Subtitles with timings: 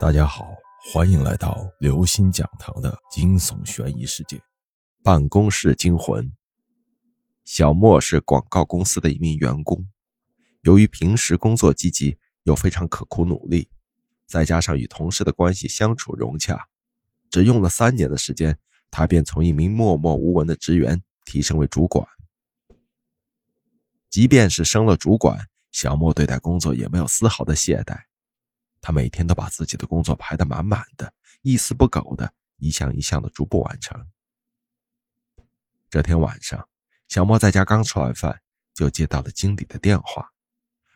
[0.00, 0.56] 大家好，
[0.92, 4.42] 欢迎来到刘星讲堂的惊悚悬疑世界。
[5.04, 6.30] 办公室惊魂。
[7.44, 9.86] 小莫是广告公司的一名员工，
[10.62, 13.68] 由于平时工作积极又非常刻苦努力，
[14.26, 16.66] 再加上与同事的关系相处融洽，
[17.30, 18.58] 只用了三年的时间，
[18.90, 22.04] 他便从一名默默无闻的职员提升为主管。
[24.10, 27.96] 即便是升了主管，小莫对待工作也没有丝毫的懈怠。
[28.86, 34.06] 他每天都把自己的工作排得满满的，一丝不苟的一项一项的逐步完成。
[35.88, 36.68] 这天晚上，
[37.08, 38.42] 小莫在家刚吃完饭，
[38.74, 40.28] 就接到了经理的电话，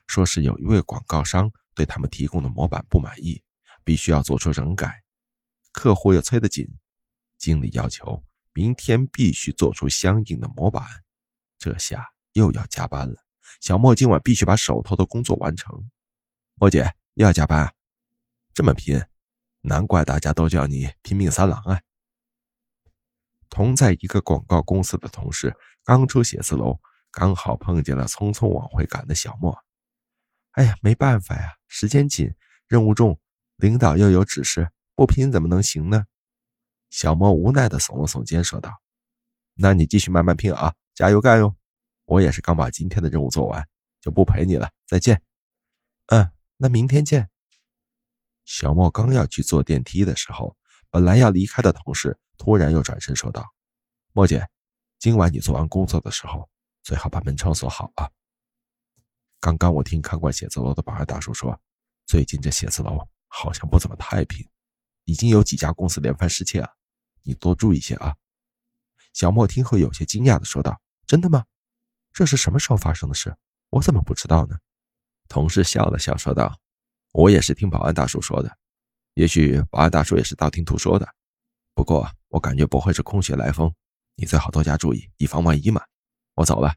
[0.07, 3.43] 说是有一位广告商对他们提供的模板不满意，
[3.85, 5.03] 必须要做出整改。
[5.73, 6.69] 客户又催得紧，
[7.39, 10.85] 经理要求明天必须做出相应的模板。
[11.57, 13.25] 这下又要加班了，
[13.63, 15.89] 小莫今晚必须把手头的工作完成。
[16.57, 17.73] 莫姐又要加班啊？
[18.59, 19.01] 这么拼，
[19.61, 21.81] 难怪大家都叫你拼命三郎啊！
[23.49, 26.81] 同在一个广告公司的同事刚出写字楼，
[27.13, 29.57] 刚好碰见了匆匆往回赶的小莫。
[30.55, 32.35] 哎呀，没办法呀，时间紧，
[32.67, 33.21] 任务重，
[33.55, 36.07] 领导又有指示，不拼怎么能行呢？
[36.91, 38.83] 小莫无奈的耸了耸肩，说道
[39.55, 41.55] ：“那你继续慢慢拼啊，加油干哟！
[42.07, 43.69] 我也是刚把今天的任务做完，
[44.01, 45.23] 就不陪你了，再见。”
[46.11, 47.31] 嗯，那明天见。
[48.49, 50.57] 小莫刚要去坐电梯的时候，
[50.89, 53.47] 本来要离开的同事突然又转身说道
[54.15, 54.49] ：“莫姐，
[54.99, 56.49] 今晚你做完工作的时候，
[56.83, 58.09] 最好把门窗锁好啊。
[59.39, 61.61] 刚刚我听看管写字楼的保安大叔说，
[62.07, 64.49] 最近这写字楼好像不怎么太平，
[65.05, 66.75] 已经有几家公司连番失窃了，
[67.25, 68.17] 你多注意些啊。”
[69.13, 71.45] 小莫听后有些惊讶的说道：“真的吗？
[72.15, 73.37] 这是什么时候发生的事？
[73.69, 74.57] 我怎么不知道呢？”
[75.29, 76.59] 同事笑了笑说道。
[77.19, 78.59] 我也是听保安大叔说的，
[79.15, 81.17] 也许保安大叔也是道听途说的，
[81.75, 83.75] 不过我感觉不会是空穴来风，
[84.15, 85.85] 你最好多加注意，以防万一嘛。
[86.35, 86.77] 我走了。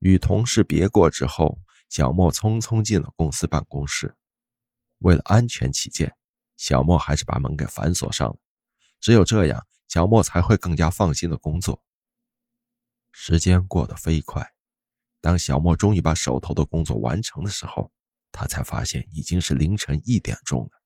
[0.00, 4.16] 与同事别过之后，小莫匆匆进了公司办公室。
[4.98, 6.16] 为了安全起见，
[6.56, 8.36] 小莫还是把门给反锁上了。
[8.98, 11.80] 只有这样，小莫才会更加放心的工作。
[13.12, 14.52] 时间过得飞快，
[15.20, 17.92] 当小莫终于把手头的工作完成的时候。
[18.32, 20.82] 他才发现已经是凌晨一点钟了。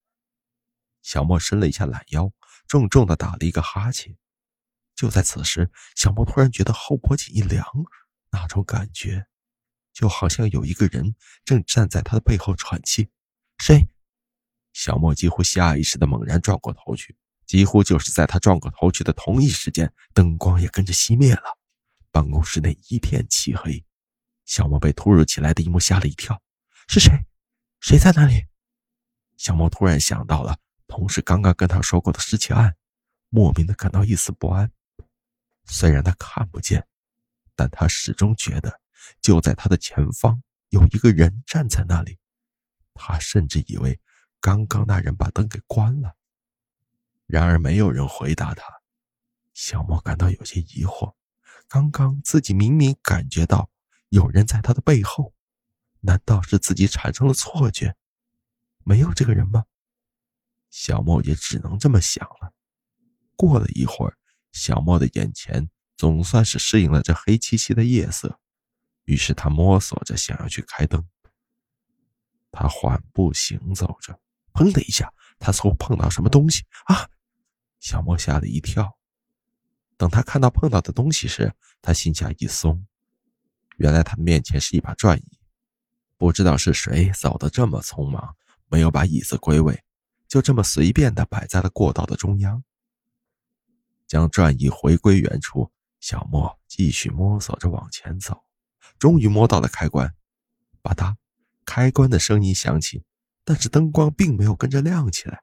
[1.02, 2.32] 小莫伸了一下懒腰，
[2.68, 4.16] 重重的打了一个哈欠。
[4.94, 7.66] 就在此时，小莫突然觉得后脖颈一凉，
[8.30, 9.26] 那种感觉，
[9.92, 13.10] 就好像有一个人正站在他的背后喘气。
[13.58, 13.88] 谁？
[14.72, 17.16] 小莫几乎下意识的猛然转过头去。
[17.44, 21.58] 几乎就是在他转过头去的同一时间，灯光也跟着熄灭了，
[22.10, 23.84] 办公室内一片漆黑。
[24.46, 26.40] 小莫被突如其来的一幕吓了一跳。
[26.88, 27.10] 是谁？
[27.82, 28.46] 谁在那里？
[29.36, 30.56] 小莫突然想到了
[30.86, 32.76] 同事刚刚跟他说过的失窃案，
[33.28, 34.70] 莫名的感到一丝不安。
[35.64, 36.86] 虽然他看不见，
[37.56, 38.80] 但他始终觉得
[39.20, 42.20] 就在他的前方有一个人站在那里。
[42.94, 44.00] 他甚至以为
[44.40, 46.14] 刚刚那人把灯给关了。
[47.26, 48.62] 然而没有人回答他。
[49.54, 51.16] 小莫感到有些疑惑：
[51.66, 53.70] 刚刚自己明明感觉到
[54.10, 55.34] 有人在他的背后。
[56.02, 57.96] 难道是自己产生了错觉？
[58.84, 59.64] 没有这个人吗？
[60.68, 62.52] 小莫也只能这么想了。
[63.36, 64.16] 过了一会儿，
[64.52, 68.40] 小莫的眼前总算是适应了这黑漆漆的夜色，
[69.04, 71.06] 于是他摸索着想要去开灯。
[72.50, 74.20] 他缓步行走着，
[74.52, 77.08] 砰的一下，他似乎碰到什么东西啊！
[77.78, 78.98] 小莫吓了一跳。
[79.96, 82.86] 等他看到碰到的东西时，他心下一松，
[83.76, 85.38] 原来他的面前是一把转椅。
[86.22, 88.36] 不知道是谁走得这么匆忙，
[88.68, 89.82] 没有把椅子归位，
[90.28, 92.62] 就这么随便的摆在了过道的中央。
[94.06, 98.44] 将转椅回归原处，小莫继续摸索着往前走，
[99.00, 100.14] 终于摸到了开关，
[100.80, 101.16] 吧嗒，
[101.64, 103.02] 开关的声音响起，
[103.42, 105.42] 但是灯光并没有跟着亮起来。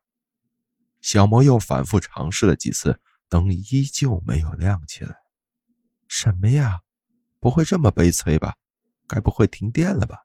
[1.01, 5.17] 小莫又反复尝试了几次，灯依旧没有亮起来。
[6.07, 6.79] 什么呀？
[7.41, 8.55] 不会这么悲催吧？
[9.09, 10.19] 该不会停电了吧？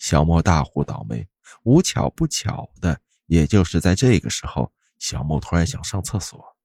[0.00, 1.28] 小莫大呼倒霉，
[1.62, 6.56] 无巧不巧的，也就是在这个时候，小莫突然想上厕所。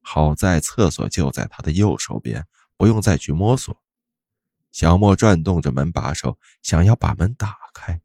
[0.00, 2.46] 好在厕所就在他的右手边，
[2.78, 3.82] 不用再去摸索。
[4.72, 8.00] 小莫转动着门把手，想要把门打开，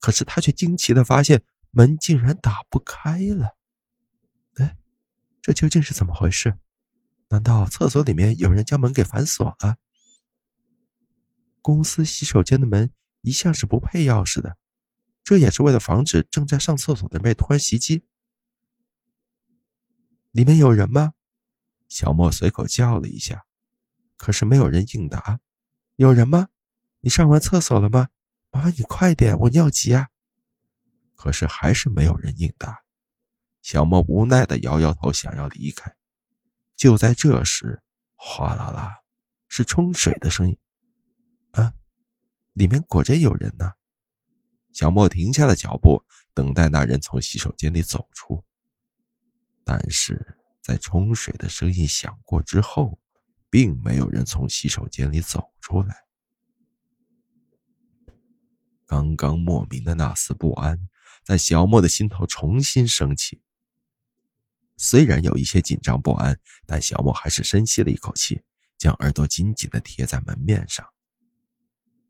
[0.00, 3.58] 可是他却惊奇的发现门竟然打不开了。
[4.54, 4.78] 哎，
[5.42, 6.56] 这究竟是怎么回事？
[7.28, 9.76] 难道厕所里面有人将门给反锁了？
[11.60, 12.90] 公司洗手间的门。
[13.22, 14.58] 一向是不配钥匙的，
[15.24, 18.04] 这也是为了防止正在上厕所的人被突然袭击。
[20.30, 21.14] 里面有人吗？
[21.88, 23.44] 小莫随口叫了一下，
[24.16, 25.40] 可是没有人应答。
[25.96, 26.48] 有人吗？
[27.00, 28.08] 你上完厕所了吗？
[28.50, 30.08] 麻烦你快点，我尿急啊！
[31.14, 32.82] 可是还是没有人应答。
[33.60, 35.94] 小莫无奈的摇摇头，想要离开。
[36.74, 37.82] 就在这时，
[38.14, 39.02] 哗啦啦，
[39.48, 40.58] 是冲水的声音。
[41.52, 41.74] 啊，
[42.52, 43.72] 里面果真有人呢！
[44.72, 46.02] 小莫停下了脚步，
[46.32, 48.44] 等待那人从洗手间里走出。
[49.64, 52.98] 但是在冲水的声音响过之后，
[53.50, 56.04] 并没有人从洗手间里走出来。
[58.86, 60.88] 刚刚莫名的那丝不安，
[61.24, 63.40] 在小莫的心头重新升起。
[64.76, 68.42] 虽然有一些紧张不安，但小莫还是深吸了一口气，
[68.76, 70.86] 将耳朵紧紧的贴在门面上。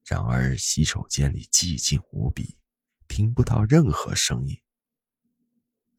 [0.04, 2.56] 然而，洗手间里寂静无比，
[3.06, 4.60] 听不到任何声音。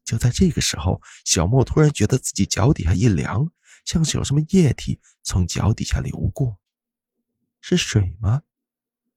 [0.04, 3.50] 就在这个时候，小莫突然觉得自己脚底下一凉，
[3.86, 6.58] 像是有什么液体从脚底下流过。
[7.60, 8.42] 是水吗？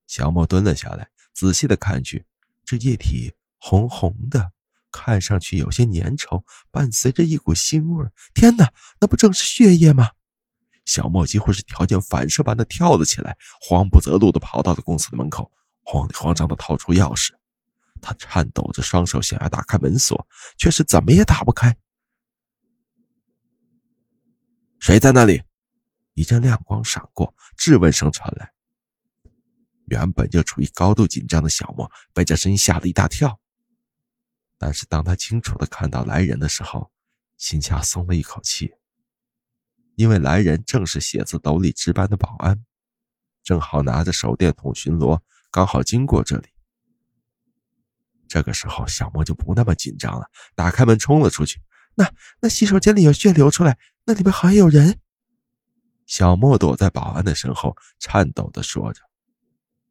[0.06, 2.24] 小莫蹲了下来，仔细的看去，
[2.64, 4.52] 这液体红红的，
[4.90, 8.10] 看上去有些粘稠，伴随着一股腥味。
[8.32, 10.12] 天哪，那不正是血液吗？
[10.88, 15.52] 小莫几乎是条件反射般的跳了起来，慌不择路的跑到了公司的门口，
[15.82, 17.32] 慌里慌张的掏出钥匙。
[18.00, 20.26] 他颤抖着双手想要打开门锁，
[20.56, 21.76] 却是怎么也打不开。
[24.78, 25.42] 谁在那里？
[26.14, 28.50] 一阵亮光闪过，质问声传来。
[29.88, 33.38] 原本就处于高度紧张的小莫被这声音吓了一大跳，
[34.56, 36.90] 但是当他清楚的看到来人的时候，
[37.36, 38.72] 心下松了一口气。
[39.98, 42.64] 因为来人正是写字楼里值班的保安，
[43.42, 45.18] 正好拿着手电筒巡逻，
[45.50, 46.46] 刚好经过这里。
[48.28, 51.60] 这个时候，小莫就不那么紧张了，打开门冲了出去。
[51.96, 52.08] 那
[52.40, 55.00] 那洗手间里有血流出来，那里面好像有人。
[56.06, 59.02] 小莫躲在保安的身后，颤抖的说着：“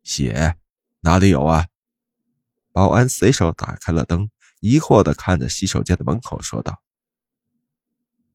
[0.04, 0.56] 血
[1.01, 1.68] 哪里有啊？”
[2.71, 4.30] 保安随手打开了灯，
[4.62, 6.81] 疑惑的看着洗手间的门口，说道。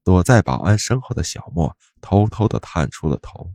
[0.03, 3.53] 躲在保安身后的小莫偷偷的探出了头，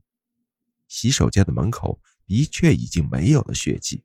[0.88, 4.04] 洗手间的门口的确已经没有了血迹。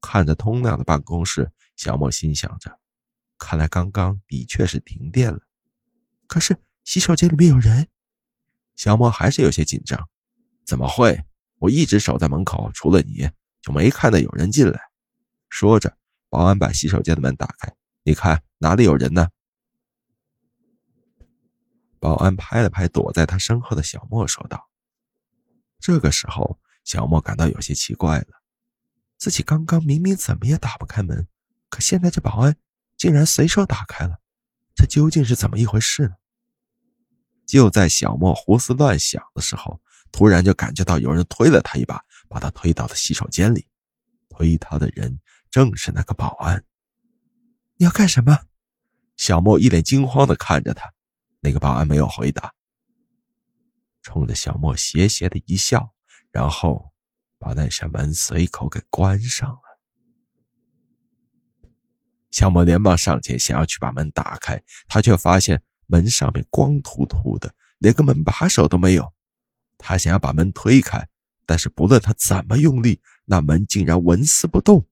[0.00, 2.78] 看着通亮的办公室，小莫心想着：
[3.38, 5.40] 看来刚刚的确是停电了。
[6.26, 7.88] 可是洗手间里面有人，
[8.76, 10.08] 小莫还是有些紧张。
[10.64, 11.22] 怎么会？
[11.58, 13.28] 我一直守在门口，除了你
[13.60, 14.80] 就没看到有人进来。
[15.50, 15.98] 说着，
[16.30, 19.28] 保安把洗手间的门打开，你看哪里有人呢？
[22.00, 24.68] 保安拍了拍躲在他身后的小莫，说道
[25.78, 28.42] ：“这个时候，小莫感到有些奇怪了。
[29.18, 31.28] 自己刚刚明明怎么也打不开门，
[31.68, 32.56] 可现在这保安
[32.96, 34.18] 竟然随手打开了，
[34.74, 36.14] 这究竟是怎么一回事呢？”
[37.46, 39.80] 就在小莫胡思乱想的时候，
[40.10, 43.66] 突然就感觉到有人推了他一把，把他推到了洗手间里。
[44.30, 45.20] 推他的人
[45.50, 46.64] 正是那个保安。
[47.76, 48.38] 你要干什么？
[49.16, 50.94] 小莫一脸惊慌的看着他。
[51.40, 52.52] 那个保安没有回答，
[54.02, 55.94] 冲着小莫邪邪的一笑，
[56.30, 56.92] 然后
[57.38, 59.62] 把那扇门随口给关上了。
[62.30, 69.12] 小莫连忙上前想要去把门打开，他却发现门上面光秃秃的，连个门把手都没有。
[69.78, 71.08] 他想要把门推开，
[71.46, 74.86] 但是不论他怎么用力，那门竟然纹丝不动。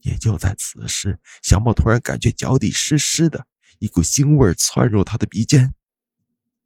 [0.00, 3.46] 也就在此时，小莫突然感觉脚底湿湿的。
[3.78, 5.74] 一股腥味窜入他的鼻尖，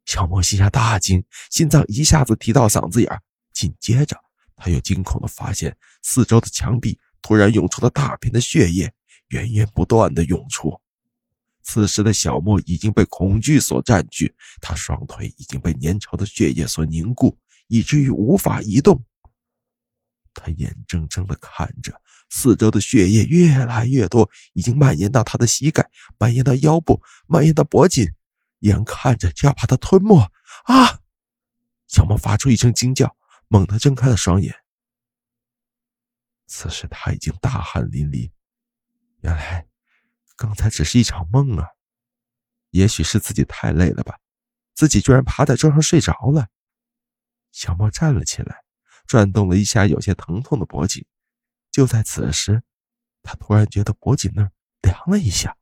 [0.05, 3.21] 小莫心下大惊，心脏一下子提到嗓子眼
[3.53, 4.17] 紧接着，
[4.55, 8.93] 他又惊恐地发现四周的墙壁突然涌出了大片的血液，
[9.29, 10.79] 源源不断地涌出。
[11.63, 17.37] 此时的小莫已经被恐惧所占据，他双腿已经被粘稠的血液所凝固，
[17.67, 19.03] 以至于无法移动。
[20.33, 22.01] 他眼睁睁地看着。
[22.33, 28.09] 四周的血液越来越多，已经蔓延到他的膝盖，蔓延到腰部，蔓延到脖颈，
[28.59, 30.17] 眼看着就要把他吞没！
[30.63, 31.01] 啊！
[31.87, 33.17] 小莫发出一声惊叫，
[33.49, 34.55] 猛地睁开了双眼。
[36.47, 38.31] 此时他已经大汗淋漓，
[39.19, 39.67] 原来
[40.37, 41.67] 刚才只是一场梦啊！
[42.69, 44.17] 也许是自己太累了吧，
[44.73, 46.47] 自己居然趴在桌上睡着了。
[47.51, 48.63] 小莫站了起来，
[49.05, 51.05] 转动了一下有些疼痛的脖颈。
[51.71, 52.61] 就在此时，
[53.23, 54.51] 他突然觉得脖颈那儿
[54.81, 55.55] 凉了一下，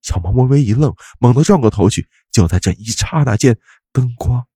[0.00, 2.08] 小猫微微一愣，猛地转过头去。
[2.30, 3.58] 就在这一刹那间，
[3.92, 4.46] 灯光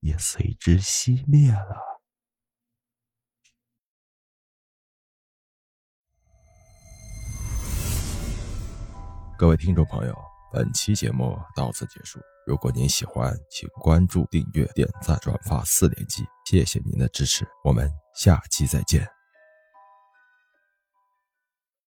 [0.00, 2.00] 也随之熄灭了。
[9.38, 10.16] 各位听众朋友，
[10.50, 12.18] 本期节目到此结束。
[12.46, 19.15] 如果您喜欢，请关注、订阅、点赞、转发四连击，谢谢您的支持，我们下期再见。